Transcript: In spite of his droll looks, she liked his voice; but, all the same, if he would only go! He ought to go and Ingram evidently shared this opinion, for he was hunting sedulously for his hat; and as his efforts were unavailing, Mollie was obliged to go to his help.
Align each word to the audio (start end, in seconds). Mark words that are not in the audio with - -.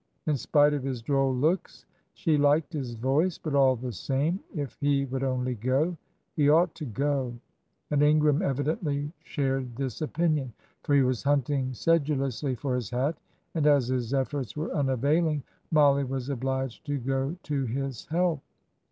In 0.25 0.35
spite 0.35 0.73
of 0.73 0.81
his 0.81 1.03
droll 1.03 1.31
looks, 1.31 1.85
she 2.15 2.35
liked 2.35 2.73
his 2.73 2.95
voice; 2.95 3.37
but, 3.37 3.53
all 3.53 3.75
the 3.75 3.91
same, 3.91 4.39
if 4.55 4.75
he 4.81 5.05
would 5.05 5.21
only 5.23 5.53
go! 5.53 5.95
He 6.35 6.49
ought 6.49 6.73
to 6.73 6.85
go 6.85 7.35
and 7.91 8.01
Ingram 8.01 8.41
evidently 8.41 9.11
shared 9.23 9.75
this 9.75 10.01
opinion, 10.01 10.53
for 10.81 10.95
he 10.95 11.03
was 11.03 11.21
hunting 11.21 11.75
sedulously 11.75 12.55
for 12.55 12.73
his 12.73 12.89
hat; 12.89 13.15
and 13.53 13.67
as 13.67 13.89
his 13.89 14.11
efforts 14.11 14.57
were 14.57 14.73
unavailing, 14.73 15.43
Mollie 15.69 16.03
was 16.03 16.29
obliged 16.29 16.83
to 16.87 16.97
go 16.97 17.37
to 17.43 17.65
his 17.67 18.07
help. 18.07 18.41